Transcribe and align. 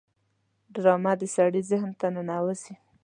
ډرامه 0.73 1.13
د 1.19 1.21
سړي 1.35 1.61
ذهن 1.71 1.91
ته 1.99 2.07
ننوزي 2.15 2.73